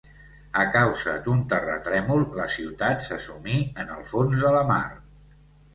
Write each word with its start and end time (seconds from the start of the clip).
A 0.61 0.63
causa 0.75 1.13
d'un 1.27 1.43
terratrèmol 1.51 2.25
la 2.41 2.49
ciutat 2.55 3.07
se 3.11 3.19
sumí 3.29 3.61
en 3.85 3.95
el 3.99 4.05
fons 4.15 4.45
de 4.47 4.57
la 4.59 4.69
mar. 4.75 4.85